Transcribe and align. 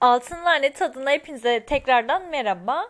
Altın 0.00 0.44
Nane 0.44 0.72
tadına 0.72 1.10
hepinize 1.10 1.64
tekrardan 1.64 2.22
merhaba. 2.30 2.88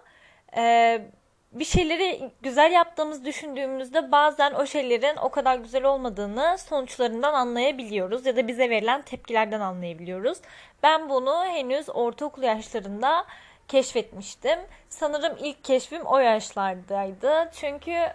Ee, 0.56 1.02
bir 1.52 1.64
şeyleri 1.64 2.30
güzel 2.42 2.72
yaptığımızı 2.72 3.24
düşündüğümüzde 3.24 4.12
bazen 4.12 4.54
o 4.54 4.66
şeylerin 4.66 5.16
o 5.16 5.28
kadar 5.28 5.56
güzel 5.56 5.84
olmadığını 5.84 6.56
sonuçlarından 6.58 7.34
anlayabiliyoruz 7.34 8.26
ya 8.26 8.36
da 8.36 8.48
bize 8.48 8.70
verilen 8.70 9.02
tepkilerden 9.02 9.60
anlayabiliyoruz. 9.60 10.38
Ben 10.82 11.08
bunu 11.08 11.44
henüz 11.44 11.88
ortaokul 11.88 12.42
yaşlarında 12.42 13.26
keşfetmiştim. 13.68 14.58
Sanırım 14.88 15.36
ilk 15.40 15.64
keşfim 15.64 16.02
o 16.06 16.18
yaşlardaydı. 16.18 17.50
Çünkü 17.52 18.06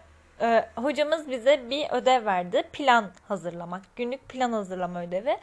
e, 0.42 0.66
hocamız 0.76 1.30
bize 1.30 1.70
bir 1.70 1.90
ödev 1.90 2.26
verdi. 2.26 2.64
Plan 2.74 3.12
hazırlamak. 3.28 3.82
Günlük 3.96 4.30
plan 4.30 4.52
hazırlama 4.52 5.04
ödevi. 5.04 5.38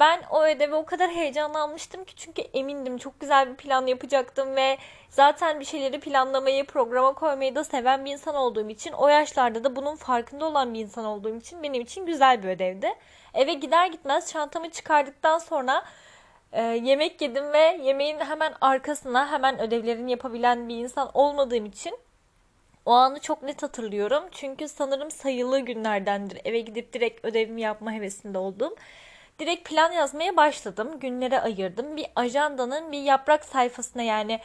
Ben 0.00 0.22
o 0.30 0.44
ödevi 0.44 0.74
o 0.74 0.84
kadar 0.84 1.10
heyecanlanmıştım 1.10 2.04
ki 2.04 2.16
çünkü 2.16 2.42
emindim 2.42 2.98
çok 2.98 3.20
güzel 3.20 3.50
bir 3.50 3.56
plan 3.56 3.86
yapacaktım 3.86 4.56
ve 4.56 4.78
zaten 5.10 5.60
bir 5.60 5.64
şeyleri 5.64 6.00
planlamayı, 6.00 6.66
programa 6.66 7.12
koymayı 7.12 7.54
da 7.54 7.64
seven 7.64 8.04
bir 8.04 8.12
insan 8.12 8.34
olduğum 8.34 8.70
için 8.70 8.92
o 8.92 9.08
yaşlarda 9.08 9.64
da 9.64 9.76
bunun 9.76 9.96
farkında 9.96 10.44
olan 10.46 10.74
bir 10.74 10.80
insan 10.80 11.04
olduğum 11.04 11.36
için 11.36 11.62
benim 11.62 11.82
için 11.82 12.06
güzel 12.06 12.42
bir 12.42 12.48
ödevdi. 12.48 12.94
Eve 13.34 13.54
gider 13.54 13.86
gitmez 13.86 14.32
çantamı 14.32 14.70
çıkardıktan 14.70 15.38
sonra 15.38 15.84
e, 16.52 16.62
yemek 16.62 17.20
yedim 17.20 17.52
ve 17.52 17.78
yemeğin 17.82 18.18
hemen 18.18 18.54
arkasına 18.60 19.32
hemen 19.32 19.60
ödevlerini 19.60 20.10
yapabilen 20.10 20.68
bir 20.68 20.76
insan 20.76 21.10
olmadığım 21.14 21.66
için 21.66 21.98
o 22.86 22.92
anı 22.92 23.20
çok 23.20 23.42
net 23.42 23.62
hatırlıyorum. 23.62 24.24
Çünkü 24.32 24.68
sanırım 24.68 25.10
sayılı 25.10 25.60
günlerdendir 25.60 26.40
eve 26.44 26.60
gidip 26.60 26.92
direkt 26.92 27.24
ödevimi 27.24 27.60
yapma 27.60 27.92
hevesinde 27.92 28.38
oldum. 28.38 28.74
Direkt 29.38 29.68
plan 29.68 29.92
yazmaya 29.92 30.36
başladım. 30.36 31.00
Günlere 31.00 31.40
ayırdım. 31.40 31.96
Bir 31.96 32.06
ajandanın 32.16 32.92
bir 32.92 33.02
yaprak 33.02 33.44
sayfasına 33.44 34.02
yani 34.02 34.40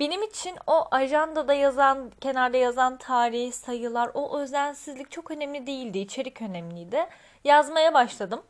benim 0.00 0.22
için 0.22 0.56
o 0.66 0.88
ajandada 0.90 1.54
yazan, 1.54 2.12
kenarda 2.20 2.56
yazan 2.56 2.96
tarih, 2.96 3.52
sayılar, 3.52 4.10
o 4.14 4.38
özensizlik 4.38 5.10
çok 5.10 5.30
önemli 5.30 5.66
değildi. 5.66 5.98
İçerik 5.98 6.42
önemliydi. 6.42 7.06
Yazmaya 7.44 7.94
başladım. 7.94 8.42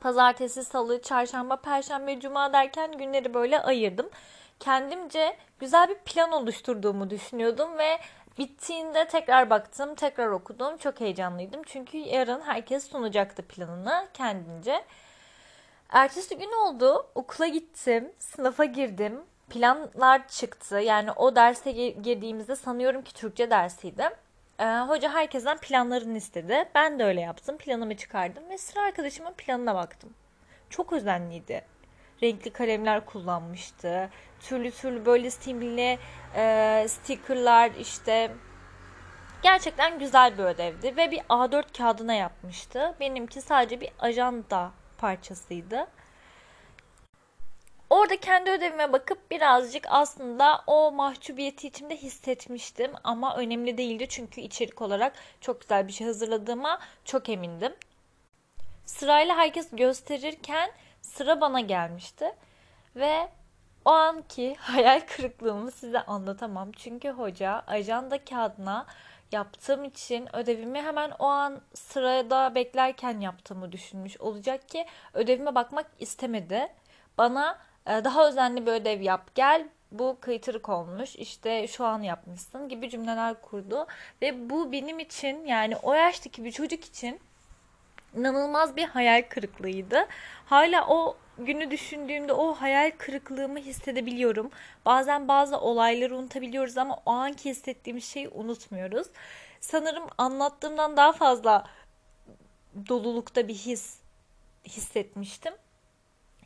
Pazartesi, 0.00 0.64
salı, 0.64 1.02
çarşamba, 1.02 1.56
perşembe, 1.56 2.20
cuma 2.20 2.52
derken 2.52 2.98
günleri 2.98 3.34
böyle 3.34 3.62
ayırdım. 3.62 4.10
Kendimce 4.60 5.36
güzel 5.58 5.88
bir 5.88 5.94
plan 5.94 6.32
oluşturduğumu 6.32 7.10
düşünüyordum 7.10 7.78
ve 7.78 7.98
Bittiğinde 8.38 9.08
tekrar 9.08 9.50
baktım, 9.50 9.94
tekrar 9.94 10.28
okudum. 10.28 10.76
Çok 10.76 11.00
heyecanlıydım. 11.00 11.62
Çünkü 11.66 11.98
yarın 11.98 12.40
herkes 12.40 12.90
sunacaktı 12.90 13.42
planını 13.42 14.08
kendince. 14.14 14.84
Ertesi 15.90 16.38
gün 16.38 16.52
oldu. 16.52 17.06
Okula 17.14 17.46
gittim. 17.46 18.12
Sınıfa 18.18 18.64
girdim. 18.64 19.20
Planlar 19.50 20.28
çıktı. 20.28 20.80
Yani 20.80 21.12
o 21.12 21.36
derse 21.36 21.72
girdiğimizde 21.72 22.56
sanıyorum 22.56 23.02
ki 23.02 23.14
Türkçe 23.14 23.50
dersiydi. 23.50 24.10
Ee, 24.58 24.64
hoca 24.64 25.12
herkesten 25.14 25.58
planlarını 25.58 26.16
istedi. 26.16 26.68
Ben 26.74 26.98
de 26.98 27.04
öyle 27.04 27.20
yaptım. 27.20 27.56
Planımı 27.58 27.96
çıkardım 27.96 28.50
ve 28.50 28.58
sıra 28.58 28.82
arkadaşımın 28.82 29.32
planına 29.32 29.74
baktım. 29.74 30.10
Çok 30.70 30.92
özenliydi 30.92 31.64
renkli 32.22 32.50
kalemler 32.50 33.06
kullanmıştı. 33.06 34.10
Türlü 34.40 34.70
türlü 34.70 35.06
böyle 35.06 35.30
simli 35.30 35.98
e, 36.36 36.86
stickerlar 36.88 37.70
işte 37.80 38.30
gerçekten 39.42 39.98
güzel 39.98 40.38
bir 40.38 40.44
ödevdi 40.44 40.96
ve 40.96 41.10
bir 41.10 41.18
A4 41.18 41.78
kağıdına 41.78 42.14
yapmıştı. 42.14 42.94
Benimki 43.00 43.40
sadece 43.40 43.80
bir 43.80 43.90
ajanda 43.98 44.70
parçasıydı. 44.98 45.86
Orada 47.90 48.16
kendi 48.16 48.50
ödevime 48.50 48.92
bakıp 48.92 49.30
birazcık 49.30 49.86
aslında 49.88 50.62
o 50.66 50.92
mahcubiyeti 50.92 51.68
içimde 51.68 51.96
hissetmiştim 51.96 52.90
ama 53.04 53.36
önemli 53.36 53.78
değildi 53.78 54.06
çünkü 54.08 54.40
içerik 54.40 54.82
olarak 54.82 55.12
çok 55.40 55.60
güzel 55.60 55.88
bir 55.88 55.92
şey 55.92 56.06
hazırladığıma 56.06 56.80
çok 57.04 57.28
emindim. 57.28 57.72
Sırayla 58.86 59.36
herkes 59.36 59.68
gösterirken 59.72 60.70
sıra 61.02 61.40
bana 61.40 61.60
gelmişti 61.60 62.32
ve 62.96 63.28
o 63.84 63.90
anki 63.90 64.54
hayal 64.58 65.00
kırıklığımı 65.00 65.70
size 65.70 66.00
anlatamam. 66.00 66.72
Çünkü 66.72 67.10
hoca 67.10 67.62
ajanda 67.66 68.24
kağıdına 68.24 68.86
yaptığım 69.32 69.84
için 69.84 70.36
ödevimi 70.36 70.82
hemen 70.82 71.10
o 71.18 71.26
an 71.26 71.60
sırada 71.74 72.54
beklerken 72.54 73.20
yaptığımı 73.20 73.72
düşünmüş 73.72 74.20
olacak 74.20 74.68
ki 74.68 74.86
ödevime 75.14 75.54
bakmak 75.54 75.86
istemedi. 75.98 76.68
Bana 77.18 77.58
e, 77.86 78.04
daha 78.04 78.28
özenli 78.28 78.66
bir 78.66 78.72
ödev 78.72 79.00
yap 79.00 79.34
gel 79.34 79.68
bu 79.92 80.16
kıytırık 80.20 80.68
olmuş 80.68 81.16
işte 81.16 81.66
şu 81.66 81.84
an 81.84 82.02
yapmışsın 82.02 82.68
gibi 82.68 82.90
cümleler 82.90 83.40
kurdu 83.42 83.86
ve 84.22 84.50
bu 84.50 84.72
benim 84.72 84.98
için 84.98 85.44
yani 85.44 85.76
o 85.76 85.92
yaştaki 85.92 86.44
bir 86.44 86.52
çocuk 86.52 86.84
için 86.84 87.20
inanılmaz 88.16 88.76
bir 88.76 88.84
hayal 88.84 89.22
kırıklığıydı. 89.28 90.06
Hala 90.46 90.86
o 90.88 91.16
günü 91.38 91.70
düşündüğümde 91.70 92.32
o 92.32 92.54
hayal 92.54 92.90
kırıklığımı 92.98 93.58
hissedebiliyorum. 93.58 94.50
Bazen 94.86 95.28
bazı 95.28 95.60
olayları 95.60 96.16
unutabiliyoruz 96.16 96.78
ama 96.78 97.02
o 97.06 97.10
anki 97.10 97.50
hissettiğimiz 97.50 98.04
şeyi 98.04 98.28
unutmuyoruz. 98.28 99.06
Sanırım 99.60 100.04
anlattığımdan 100.18 100.96
daha 100.96 101.12
fazla 101.12 101.66
dolulukta 102.88 103.48
bir 103.48 103.54
his 103.54 103.98
hissetmiştim. 104.64 105.54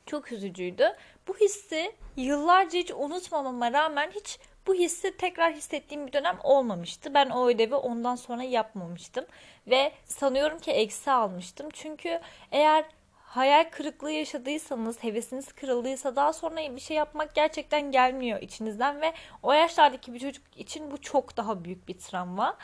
Çok 0.06 0.32
üzücüydü. 0.32 0.96
Bu 1.28 1.36
hissi 1.36 1.92
yıllarca 2.16 2.78
hiç 2.78 2.90
unutmamama 2.90 3.72
rağmen 3.72 4.10
hiç 4.10 4.38
bu 4.66 4.74
hissi 4.74 5.16
tekrar 5.16 5.52
hissettiğim 5.52 6.06
bir 6.06 6.12
dönem 6.12 6.38
olmamıştı. 6.42 7.14
Ben 7.14 7.30
o 7.30 7.48
ödevi 7.48 7.74
ondan 7.74 8.16
sonra 8.16 8.42
yapmamıştım 8.42 9.24
ve 9.66 9.92
sanıyorum 10.04 10.58
ki 10.58 10.70
eksi 10.70 11.10
almıştım. 11.10 11.68
Çünkü 11.72 12.20
eğer 12.52 12.84
hayal 13.12 13.64
kırıklığı 13.70 14.10
yaşadıysanız, 14.10 15.02
hevesiniz 15.02 15.52
kırıldıysa 15.52 16.16
daha 16.16 16.32
sonra 16.32 16.76
bir 16.76 16.80
şey 16.80 16.96
yapmak 16.96 17.34
gerçekten 17.34 17.90
gelmiyor 17.90 18.40
içinizden 18.40 19.00
ve 19.00 19.12
o 19.42 19.52
yaşlardaki 19.52 20.14
bir 20.14 20.20
çocuk 20.20 20.44
için 20.56 20.90
bu 20.90 21.00
çok 21.00 21.36
daha 21.36 21.64
büyük 21.64 21.88
bir 21.88 21.98
travma. 21.98 22.56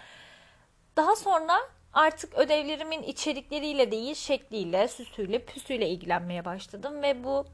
Daha 0.97 1.17
sonra 1.17 1.61
artık 1.93 2.35
ödevlerimin 2.35 3.03
içerikleriyle 3.03 3.91
değil, 3.91 4.15
şekliyle, 4.15 4.89
süsüyle, 4.89 5.45
püsüyle 5.45 5.89
ilgilenmeye 5.89 6.45
başladım 6.45 7.03
ve 7.03 7.25
bu 7.25 7.47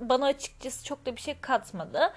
bana 0.00 0.26
açıkçası 0.26 0.84
çok 0.84 1.06
da 1.06 1.16
bir 1.16 1.20
şey 1.20 1.40
katmadı. 1.40 2.12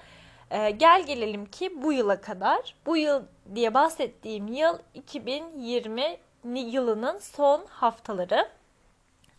Ee, 0.50 0.70
gel 0.70 1.06
gelelim 1.06 1.46
ki 1.46 1.82
bu 1.82 1.92
yıla 1.92 2.20
kadar, 2.20 2.74
bu 2.86 2.96
yıl 2.96 3.22
diye 3.54 3.74
bahsettiğim 3.74 4.46
yıl 4.48 4.78
2020 4.94 6.60
yılının 6.60 7.18
son 7.18 7.66
haftaları. 7.66 8.48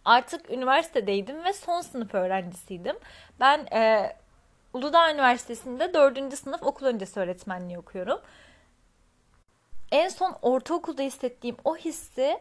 Artık 0.06 0.50
üniversitedeydim 0.52 1.44
ve 1.44 1.54
son 1.54 1.82
sınıf 1.82 2.14
öğrencisiydim. 2.14 2.98
Ben 3.40 3.66
e, 3.74 4.16
Uludağ 4.74 5.14
Üniversitesi'nde 5.14 5.94
4. 5.94 6.38
sınıf 6.38 6.64
okul 6.64 6.86
öncesi 6.86 7.20
öğretmenliği 7.20 7.80
okuyorum. 7.80 8.22
En 9.92 10.08
son 10.08 10.38
ortaokulda 10.42 11.02
hissettiğim 11.02 11.58
o 11.64 11.76
hissi 11.78 12.40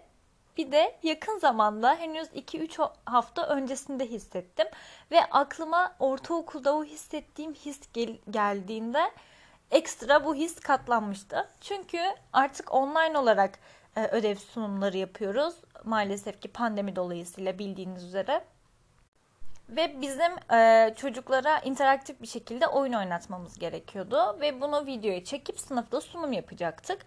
bir 0.56 0.72
de 0.72 0.96
yakın 1.02 1.38
zamanda 1.38 1.96
henüz 1.96 2.28
2-3 2.28 2.90
hafta 3.06 3.46
öncesinde 3.46 4.06
hissettim. 4.06 4.66
Ve 5.10 5.20
aklıma 5.30 5.94
ortaokulda 5.98 6.76
o 6.76 6.84
hissettiğim 6.84 7.54
his 7.54 7.80
gel- 7.92 8.18
geldiğinde 8.30 9.10
ekstra 9.70 10.24
bu 10.24 10.34
his 10.34 10.60
katlanmıştı. 10.60 11.48
Çünkü 11.60 11.98
artık 12.32 12.74
online 12.74 13.18
olarak 13.18 13.58
e, 13.96 14.06
ödev 14.06 14.36
sunumları 14.36 14.96
yapıyoruz. 14.96 15.54
Maalesef 15.84 16.40
ki 16.40 16.48
pandemi 16.48 16.96
dolayısıyla 16.96 17.58
bildiğiniz 17.58 18.04
üzere. 18.04 18.44
Ve 19.68 20.00
bizim 20.00 20.56
e, 20.58 20.94
çocuklara 20.96 21.58
interaktif 21.58 22.22
bir 22.22 22.26
şekilde 22.26 22.66
oyun 22.66 22.92
oynatmamız 22.92 23.58
gerekiyordu. 23.58 24.40
Ve 24.40 24.60
bunu 24.60 24.86
videoya 24.86 25.24
çekip 25.24 25.60
sınıfta 25.60 26.00
sunum 26.00 26.32
yapacaktık. 26.32 27.06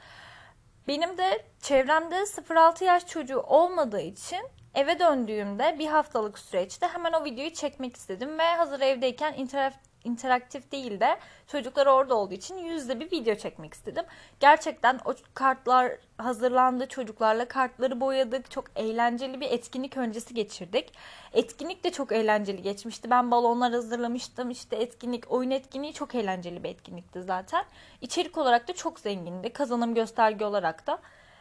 Benim 0.87 1.17
de 1.17 1.45
çevremde 1.61 2.15
0-6 2.15 2.83
yaş 2.83 3.07
çocuğu 3.07 3.39
olmadığı 3.39 4.01
için 4.01 4.49
eve 4.75 4.99
döndüğümde 4.99 5.75
bir 5.79 5.87
haftalık 5.87 6.39
süreçte 6.39 6.87
hemen 6.87 7.13
o 7.13 7.25
videoyu 7.25 7.53
çekmek 7.53 7.95
istedim 7.95 8.39
ve 8.39 8.55
hazır 8.55 8.81
evdeyken 8.81 9.33
interaktif 9.33 9.86
interaktif 10.07 10.71
değil 10.71 10.99
de 10.99 11.19
çocuklar 11.47 11.85
orada 11.85 12.15
olduğu 12.15 12.33
için 12.33 12.57
yüzde 12.57 12.99
bir 12.99 13.11
video 13.11 13.35
çekmek 13.35 13.73
istedim. 13.73 14.05
Gerçekten 14.39 14.99
o 15.05 15.13
kartlar 15.33 15.91
hazırlandı. 16.17 16.87
Çocuklarla 16.87 17.47
kartları 17.47 18.01
boyadık. 18.01 18.51
Çok 18.51 18.65
eğlenceli 18.75 19.41
bir 19.41 19.51
etkinlik 19.51 19.97
öncesi 19.97 20.33
geçirdik. 20.33 20.93
Etkinlik 21.33 21.83
de 21.83 21.91
çok 21.91 22.11
eğlenceli 22.11 22.61
geçmişti. 22.61 23.09
Ben 23.09 23.31
balonlar 23.31 23.71
hazırlamıştım. 23.71 24.49
İşte 24.49 24.75
etkinlik, 24.75 25.31
oyun 25.31 25.51
etkinliği 25.51 25.93
çok 25.93 26.15
eğlenceli 26.15 26.63
bir 26.63 26.69
etkinlikti 26.69 27.21
zaten. 27.21 27.65
İçerik 28.01 28.37
olarak 28.37 28.67
da 28.67 28.73
çok 28.73 28.99
zengindi. 28.99 29.53
Kazanım 29.53 29.95
gösterge 29.95 30.45
olarak 30.45 30.87
da. 30.87 30.99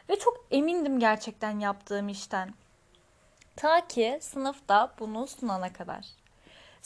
Ve 0.08 0.18
çok 0.18 0.46
emindim 0.50 1.00
gerçekten 1.00 1.60
yaptığım 1.60 2.08
işten. 2.08 2.54
Ta 3.56 3.86
ki 3.86 4.18
sınıfta 4.22 4.94
bunu 4.98 5.26
sunana 5.26 5.72
kadar. 5.72 6.25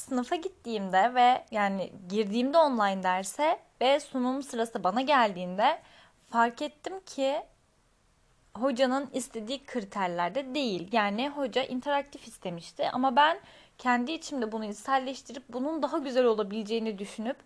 Sınıfa 0.00 0.36
gittiğimde 0.36 1.14
ve 1.14 1.44
yani 1.50 1.92
girdiğimde 2.08 2.58
online 2.58 3.02
derse 3.02 3.58
ve 3.80 4.00
sunum 4.00 4.42
sırası 4.42 4.84
bana 4.84 5.00
geldiğinde 5.00 5.78
fark 6.30 6.62
ettim 6.62 7.00
ki 7.00 7.42
hocanın 8.58 9.10
istediği 9.12 9.64
kriterlerde 9.64 10.54
değil. 10.54 10.88
Yani 10.92 11.28
hoca 11.28 11.62
interaktif 11.62 12.28
istemişti 12.28 12.90
ama 12.92 13.16
ben 13.16 13.38
kendi 13.78 14.12
içimde 14.12 14.52
bunu 14.52 14.64
içselleştirip 14.64 15.42
bunun 15.48 15.82
daha 15.82 15.98
güzel 15.98 16.24
olabileceğini 16.24 16.98
düşünüp 16.98 17.36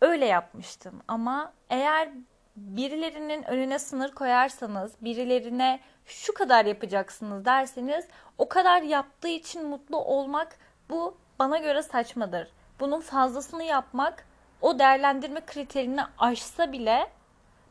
öyle 0.00 0.26
yapmıştım. 0.26 1.02
Ama 1.08 1.52
eğer 1.70 2.08
birilerinin 2.56 3.42
önüne 3.42 3.78
sınır 3.78 4.12
koyarsanız, 4.12 4.92
birilerine 5.00 5.80
şu 6.06 6.34
kadar 6.34 6.64
yapacaksınız 6.64 7.44
derseniz 7.44 8.06
o 8.38 8.48
kadar 8.48 8.82
yaptığı 8.82 9.28
için 9.28 9.66
mutlu 9.66 9.96
olmak 9.96 10.58
bu 10.90 11.16
bana 11.38 11.58
göre 11.58 11.82
saçmadır. 11.82 12.48
Bunun 12.80 13.00
fazlasını 13.00 13.62
yapmak 13.62 14.26
o 14.60 14.78
değerlendirme 14.78 15.40
kriterini 15.40 16.00
aşsa 16.18 16.72
bile 16.72 17.10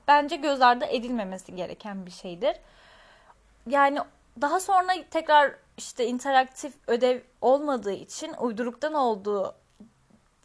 bence 0.08 0.36
göz 0.36 0.62
ardı 0.62 0.86
edilmemesi 0.86 1.56
gereken 1.56 2.06
bir 2.06 2.12
şeydir. 2.12 2.56
Yani 3.68 4.00
daha 4.42 4.60
sonra 4.60 4.94
tekrar 5.12 5.56
işte 5.78 6.08
interaktif 6.08 6.74
ödev 6.88 7.22
olmadığı 7.42 7.94
için 7.94 8.34
uyduruktan 8.34 8.94
olduğu 8.94 9.56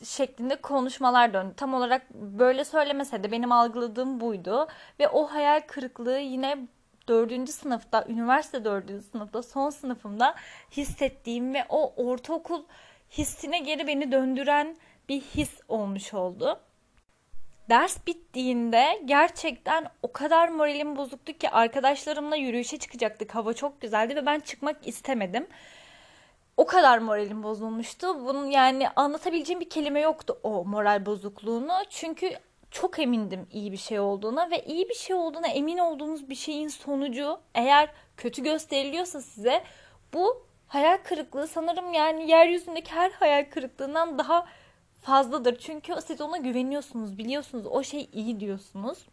şeklinde 0.05 0.57
konuşmalar 0.57 1.33
döndü. 1.33 1.55
Tam 1.57 1.75
olarak 1.75 2.11
böyle 2.15 2.65
söylemese 2.65 3.25
de 3.25 3.33
benim 3.33 3.53
algıladığım 3.53 4.21
buydu. 4.21 4.69
Ve 5.01 5.09
o 5.09 5.27
hayal 5.27 5.61
kırıklığı 5.67 6.19
yine 6.19 6.59
dördüncü 7.09 7.53
sınıfta, 7.53 8.05
üniversite 8.09 8.65
dördüncü 8.65 9.05
sınıfta, 9.05 9.43
son 9.43 9.71
sınıfımda 9.71 10.35
hissettiğim 10.71 11.55
ve 11.55 11.67
o 11.69 11.93
ortaokul 11.97 12.63
hissine 13.19 13.59
geri 13.59 13.87
beni 13.87 14.13
döndüren 14.13 14.77
bir 15.09 15.21
his 15.21 15.61
olmuş 15.69 16.15
oldu. 16.15 16.61
Ders 17.69 18.07
bittiğinde 18.07 19.03
gerçekten 19.05 19.87
o 20.03 20.13
kadar 20.13 20.49
moralim 20.49 20.97
bozuktu 20.97 21.33
ki 21.33 21.51
arkadaşlarımla 21.51 22.37
yürüyüşe 22.37 22.79
çıkacaktık. 22.79 23.35
Hava 23.35 23.53
çok 23.53 23.81
güzeldi 23.81 24.17
ve 24.17 24.27
ben 24.27 24.41
çıkmak 24.41 24.89
istemedim. 24.89 25.47
O 26.57 26.67
kadar 26.67 26.99
moralim 26.99 27.43
bozulmuştu. 27.43 28.27
Bunun 28.27 28.47
yani 28.47 28.89
anlatabileceğim 28.89 29.61
bir 29.61 29.71
kelime 29.71 30.01
yoktu 30.01 30.39
o 30.43 30.65
moral 30.65 31.07
bozukluğunu. 31.07 31.73
Çünkü 31.91 32.31
çok 32.71 32.99
emindim 32.99 33.47
iyi 33.53 33.73
bir 33.73 33.77
şey 33.77 34.01
olduğuna 34.01 34.51
ve 34.51 34.65
iyi 34.65 34.89
bir 34.89 34.95
şey 34.95 35.17
olduğuna 35.17 35.49
emin 35.49 35.79
olduğunuz 35.79 36.31
bir 36.31 36.35
şeyin 36.35 36.69
sonucu 36.69 37.41
eğer 37.55 37.91
kötü 38.17 38.43
gösteriliyorsa 38.43 39.21
size 39.21 39.65
bu 40.15 40.47
hayal 40.73 40.99
kırıklığı 41.05 41.49
sanırım 41.49 41.93
yani 41.93 42.31
yeryüzündeki 42.31 42.93
her 42.93 43.11
hayal 43.11 43.45
kırıklığından 43.51 44.19
daha 44.19 44.47
fazladır. 45.01 45.59
Çünkü 45.59 45.95
siz 46.07 46.21
ona 46.21 46.37
güveniyorsunuz, 46.37 47.19
biliyorsunuz 47.19 47.67
o 47.67 47.83
şey 47.83 48.09
iyi 48.13 48.41
diyorsunuz. 48.41 49.07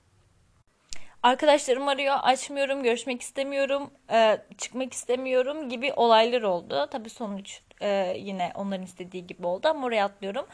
Arkadaşlarım 1.24 1.88
arıyor, 1.88 2.16
açmıyorum, 2.22 2.84
görüşmek 2.84 3.22
istemiyorum, 3.22 3.92
e, 4.12 4.42
çıkmak 4.58 4.94
istemiyorum 4.94 5.70
gibi 5.70 5.94
olaylar 5.94 6.42
oldu. 6.42 6.88
Tabii 6.92 7.10
sonuç 7.10 7.62
e, 7.82 8.14
yine 8.18 8.52
onların 8.56 8.86
istediği 8.86 9.28
gibi 9.28 9.48
oldu 9.48 9.68
ama 9.68 9.88
oraya 9.88 10.06
atlıyorum. 10.06 10.48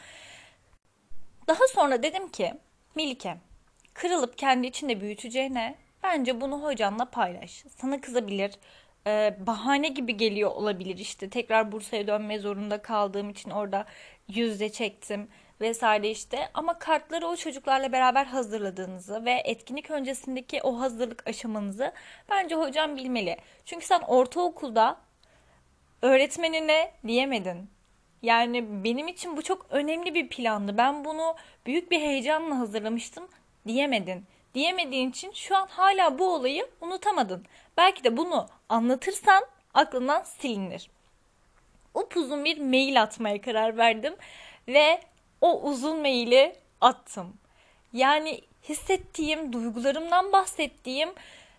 Daha 1.48 1.66
sonra 1.74 2.02
dedim 2.02 2.28
ki 2.28 2.54
Melike, 2.94 3.36
kırılıp 3.94 4.38
kendi 4.38 4.66
içinde 4.66 5.00
büyüteceğine 5.00 5.74
bence 6.02 6.40
bunu 6.40 6.62
hocanla 6.62 7.04
paylaş. 7.04 7.64
Sana 7.76 8.00
kızabilir, 8.00 8.52
e, 9.06 9.36
bahane 9.46 9.88
gibi 9.88 10.16
geliyor 10.16 10.50
olabilir 10.50 10.98
işte. 10.98 11.30
Tekrar 11.30 11.72
Bursa'ya 11.72 12.06
dönme 12.06 12.38
zorunda 12.38 12.82
kaldığım 12.82 13.30
için 13.30 13.50
orada 13.50 13.86
yüzde 14.28 14.68
çektim 14.68 15.28
vesaire 15.60 16.10
işte. 16.10 16.48
Ama 16.54 16.78
kartları 16.78 17.26
o 17.26 17.36
çocuklarla 17.36 17.92
beraber 17.92 18.24
hazırladığınızı 18.24 19.24
ve 19.24 19.42
etkinlik 19.44 19.90
öncesindeki 19.90 20.62
o 20.62 20.80
hazırlık 20.80 21.26
aşamanızı 21.28 21.92
bence 22.30 22.54
hocam 22.54 22.96
bilmeli. 22.96 23.36
Çünkü 23.64 23.86
sen 23.86 24.00
ortaokulda 24.00 24.96
öğretmenine 26.02 26.92
diyemedin. 27.06 27.70
Yani 28.22 28.84
benim 28.84 29.08
için 29.08 29.36
bu 29.36 29.42
çok 29.42 29.66
önemli 29.70 30.14
bir 30.14 30.28
plandı. 30.28 30.78
Ben 30.78 31.04
bunu 31.04 31.36
büyük 31.66 31.90
bir 31.90 32.00
heyecanla 32.00 32.58
hazırlamıştım 32.58 33.28
diyemedin. 33.66 34.24
Diyemediğin 34.56 35.10
için 35.10 35.32
şu 35.32 35.56
an 35.56 35.66
hala 35.66 36.18
bu 36.18 36.34
olayı 36.34 36.66
unutamadın. 36.80 37.44
Belki 37.76 38.04
de 38.04 38.16
bunu 38.16 38.48
anlatırsan 38.68 39.44
aklından 39.74 40.22
silinir. 40.22 40.90
Upuzun 41.94 42.44
bir 42.44 42.58
mail 42.58 43.02
atmaya 43.02 43.40
karar 43.40 43.76
verdim 43.76 44.14
ve 44.68 45.00
o 45.40 45.62
uzun 45.62 46.00
maili 46.00 46.56
attım. 46.80 47.36
Yani 47.92 48.40
hissettiğim, 48.68 49.52
duygularımdan 49.52 50.32
bahsettiğim 50.32 51.08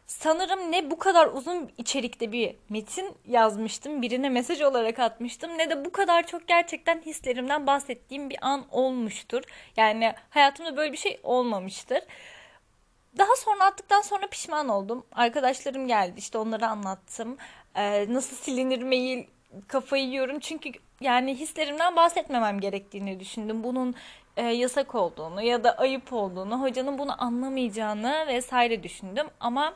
sanırım 0.08 0.72
ne 0.72 0.92
bu 0.92 1.00
kadar 1.00 1.28
uzun 1.28 1.72
içerikte 1.78 2.32
bir 2.32 2.56
metin 2.70 3.16
yazmıştım, 3.28 4.02
birine 4.02 4.30
mesaj 4.30 4.62
olarak 4.62 5.00
atmıştım 5.00 5.58
ne 5.58 5.70
de 5.70 5.86
bu 5.86 5.92
kadar 5.92 6.28
çok 6.28 6.48
gerçekten 6.48 7.02
hislerimden 7.02 7.68
bahsettiğim 7.68 8.30
bir 8.30 8.38
an 8.42 8.66
olmuştur. 8.72 9.44
Yani 9.78 10.14
hayatımda 10.30 10.78
böyle 10.78 10.92
bir 10.92 10.98
şey 10.98 11.20
olmamıştır. 11.24 12.00
Daha 13.18 13.36
sonra 13.36 13.66
attıktan 13.66 14.02
sonra 14.02 14.28
pişman 14.28 14.70
oldum. 14.70 15.06
Arkadaşlarım 15.12 15.88
geldi 15.88 16.14
işte 16.18 16.38
onları 16.38 16.68
anlattım. 16.68 17.38
Ee, 17.76 18.14
nasıl 18.14 18.36
silinir 18.36 18.84
mail 18.84 19.24
kafayı 19.68 20.04
yiyorum 20.04 20.40
çünkü 20.40 20.72
yani 21.02 21.36
hislerimden 21.36 21.96
bahsetmemem 21.96 22.60
gerektiğini 22.60 23.20
düşündüm. 23.20 23.64
Bunun 23.64 23.96
e, 24.38 24.42
yasak 24.44 24.96
olduğunu 24.96 25.42
ya 25.42 25.64
da 25.64 25.78
ayıp 25.78 26.14
olduğunu, 26.14 26.62
hocanın 26.62 26.98
bunu 26.98 27.24
anlamayacağını 27.24 28.26
vesaire 28.28 28.84
düşündüm. 28.84 29.28
Ama 29.40 29.76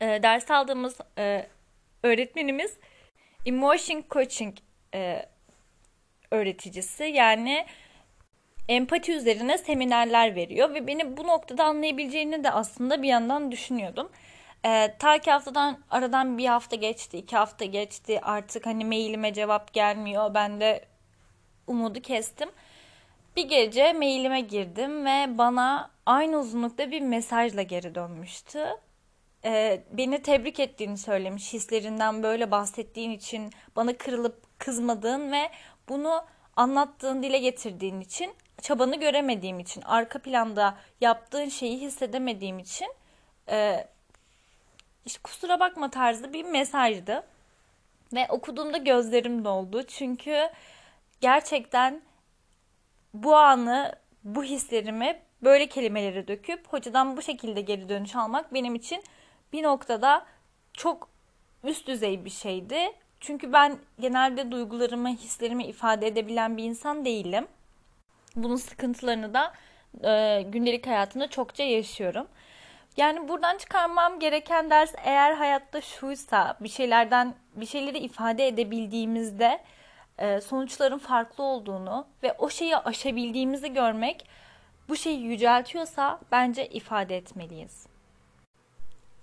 e, 0.00 0.06
ders 0.22 0.50
aldığımız 0.50 0.98
e, 1.18 1.46
öğretmenimiz 2.02 2.76
emotion 3.46 4.04
coaching 4.10 4.56
e, 4.94 5.26
öğreticisi 6.30 7.04
yani 7.04 7.66
empati 8.70 9.12
üzerine 9.12 9.58
seminerler 9.58 10.34
veriyor 10.34 10.74
ve 10.74 10.86
beni 10.86 11.16
bu 11.16 11.26
noktada 11.26 11.64
anlayabileceğini 11.64 12.44
de 12.44 12.50
aslında 12.50 13.02
bir 13.02 13.08
yandan 13.08 13.52
düşünüyordum. 13.52 14.10
Ee, 14.64 14.94
ta 14.98 15.18
ki 15.18 15.30
haftadan 15.30 15.78
aradan 15.90 16.38
bir 16.38 16.46
hafta 16.46 16.76
geçti, 16.76 17.18
iki 17.18 17.36
hafta 17.36 17.64
geçti. 17.64 18.20
Artık 18.22 18.66
hani 18.66 18.84
mailime 18.84 19.32
cevap 19.34 19.72
gelmiyor. 19.72 20.34
Ben 20.34 20.60
de 20.60 20.84
umudu 21.66 22.00
kestim. 22.00 22.48
Bir 23.36 23.48
gece 23.48 23.92
mailime 23.92 24.40
girdim 24.40 25.06
ve 25.06 25.38
bana 25.38 25.90
aynı 26.06 26.38
uzunlukta 26.38 26.90
bir 26.90 27.00
mesajla 27.00 27.62
geri 27.62 27.94
dönmüştü. 27.94 28.66
Ee, 29.44 29.82
beni 29.92 30.22
tebrik 30.22 30.60
ettiğini 30.60 30.98
söylemiş, 30.98 31.52
hislerinden 31.52 32.22
böyle 32.22 32.50
bahsettiğin 32.50 33.10
için, 33.10 33.50
bana 33.76 33.96
kırılıp 33.96 34.58
kızmadığın 34.58 35.32
ve 35.32 35.50
bunu 35.88 36.24
anlattığın, 36.56 37.22
dile 37.22 37.38
getirdiğin 37.38 38.00
için, 38.00 38.32
çabanı 38.60 39.00
göremediğim 39.00 39.60
için, 39.60 39.82
arka 39.82 40.18
planda 40.18 40.76
yaptığın 41.00 41.48
şeyi 41.48 41.80
hissedemediğim 41.80 42.58
için 42.58 42.88
e, 43.48 43.86
işte 45.06 45.20
kusura 45.22 45.60
bakma 45.60 45.90
tarzı 45.90 46.32
bir 46.32 46.44
mesajdı. 46.44 47.26
Ve 48.12 48.26
okuduğumda 48.28 48.76
gözlerim 48.76 49.44
doldu. 49.44 49.82
Çünkü 49.82 50.50
gerçekten 51.20 52.02
bu 53.14 53.36
anı, 53.36 53.92
bu 54.24 54.44
hislerimi 54.44 55.22
böyle 55.42 55.66
kelimelere 55.66 56.28
döküp 56.28 56.66
hocadan 56.66 57.16
bu 57.16 57.22
şekilde 57.22 57.60
geri 57.60 57.88
dönüş 57.88 58.16
almak 58.16 58.54
benim 58.54 58.74
için 58.74 59.02
bir 59.52 59.62
noktada 59.62 60.26
çok 60.72 61.08
üst 61.64 61.86
düzey 61.88 62.24
bir 62.24 62.30
şeydi. 62.30 62.92
Çünkü 63.20 63.52
ben 63.52 63.78
genelde 64.00 64.50
duygularımı, 64.50 65.08
hislerimi 65.08 65.64
ifade 65.64 66.06
edebilen 66.06 66.56
bir 66.56 66.64
insan 66.64 67.04
değilim. 67.04 67.46
Bunun 68.36 68.56
sıkıntılarını 68.56 69.34
da 69.34 69.52
e, 70.04 70.42
gündelik 70.42 70.86
hayatımda 70.86 71.28
çokça 71.28 71.62
yaşıyorum. 71.62 72.26
Yani 72.96 73.28
buradan 73.28 73.58
çıkarmam 73.58 74.18
gereken 74.18 74.70
ders 74.70 74.92
eğer 75.04 75.32
hayatta 75.32 75.80
şuysa 75.80 76.56
bir 76.60 76.68
şeylerden 76.68 77.34
bir 77.54 77.66
şeyleri 77.66 77.98
ifade 77.98 78.46
edebildiğimizde 78.46 79.60
e, 80.18 80.40
sonuçların 80.40 80.98
farklı 80.98 81.44
olduğunu 81.44 82.06
ve 82.22 82.32
o 82.38 82.50
şeyi 82.50 82.76
aşabildiğimizi 82.76 83.72
görmek 83.72 84.26
bu 84.88 84.96
şeyi 84.96 85.20
yüceltiyorsa 85.20 86.20
bence 86.32 86.66
ifade 86.66 87.16
etmeliyiz. 87.16 87.86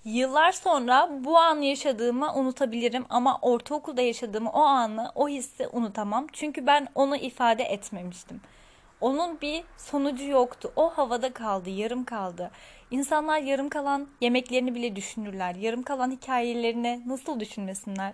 Yıllar 0.06 0.52
sonra 0.52 1.10
bu 1.12 1.38
anı 1.38 1.66
yaşadığımı 1.66 2.34
unutabilirim 2.34 3.06
ama 3.10 3.40
ortaokulda 3.42 4.02
yaşadığım 4.02 4.48
o 4.48 4.62
anı, 4.62 5.12
o 5.16 5.28
hissi 5.28 5.68
unutamam. 5.68 6.28
Çünkü 6.34 6.68
ben 6.68 6.88
onu 6.96 7.16
ifade 7.16 7.64
etmemiştim. 7.64 8.42
Onun 9.02 9.42
bir 9.42 9.64
sonucu 9.78 10.24
yoktu. 10.24 10.72
O 10.76 10.90
havada 10.90 11.34
kaldı, 11.34 11.70
yarım 11.70 12.06
kaldı. 12.06 12.52
İnsanlar 12.92 13.40
yarım 13.40 13.70
kalan 13.70 14.08
yemeklerini 14.22 14.76
bile 14.76 14.96
düşünürler. 14.96 15.56
Yarım 15.56 15.84
kalan 15.84 16.12
hikayelerini 16.12 17.02
nasıl 17.08 17.40
düşünmesinler? 17.40 18.14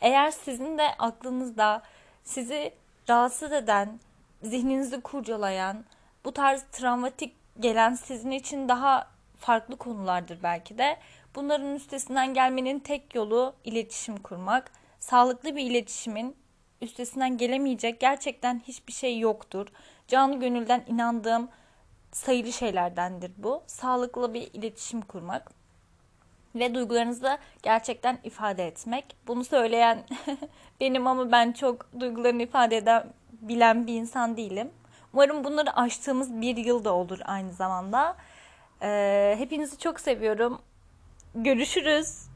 Eğer 0.00 0.30
sizin 0.30 0.78
de 0.78 0.88
aklınızda 0.98 1.82
sizi 2.24 2.72
rahatsız 3.08 3.52
eden, 3.52 4.00
zihninizi 4.42 5.00
kurcalayan, 5.00 5.84
bu 6.24 6.32
tarz 6.32 6.62
travmatik 6.72 7.34
gelen 7.60 7.94
sizin 7.94 8.30
için 8.30 8.68
daha 8.68 9.10
farklı 9.36 9.76
konulardır 9.76 10.38
belki 10.42 10.78
de. 10.78 10.96
Bunların 11.34 11.74
üstesinden 11.74 12.34
gelmenin 12.34 12.78
tek 12.78 13.14
yolu 13.14 13.54
iletişim 13.64 14.16
kurmak. 14.16 14.72
Sağlıklı 15.00 15.56
bir 15.56 15.62
iletişimin 15.70 16.36
üstesinden 16.80 17.36
gelemeyecek 17.38 18.00
gerçekten 18.00 18.62
hiçbir 18.68 18.92
şey 18.92 19.18
yoktur. 19.18 19.66
Canı 20.08 20.40
gönülden 20.40 20.84
inandığım 20.86 21.48
sayılı 22.12 22.52
şeylerdendir 22.52 23.32
bu. 23.36 23.62
Sağlıklı 23.66 24.34
bir 24.34 24.50
iletişim 24.52 25.00
kurmak 25.00 25.50
ve 26.54 26.74
duygularınızı 26.74 27.38
gerçekten 27.62 28.18
ifade 28.24 28.66
etmek. 28.66 29.16
Bunu 29.26 29.44
söyleyen 29.44 30.04
benim 30.80 31.06
ama 31.06 31.32
ben 31.32 31.52
çok 31.52 32.00
duygularını 32.00 32.42
ifade 32.42 32.76
eden 32.76 33.06
bilen 33.32 33.86
bir 33.86 33.94
insan 33.94 34.36
değilim. 34.36 34.70
Umarım 35.12 35.44
bunları 35.44 35.76
aştığımız 35.76 36.40
bir 36.40 36.56
yıl 36.56 36.84
da 36.84 36.94
olur 36.94 37.18
aynı 37.24 37.52
zamanda. 37.52 38.16
Ee, 38.82 39.34
hepinizi 39.38 39.78
çok 39.78 40.00
seviyorum. 40.00 40.60
Görüşürüz. 41.34 42.27